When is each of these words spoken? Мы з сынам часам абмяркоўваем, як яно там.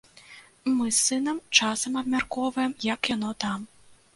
Мы 0.77 0.87
з 0.95 0.95
сынам 1.01 1.37
часам 1.59 1.99
абмяркоўваем, 2.01 2.73
як 2.93 3.01
яно 3.15 3.31
там. 3.45 3.59